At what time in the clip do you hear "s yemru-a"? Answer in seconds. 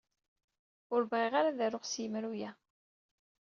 1.85-2.51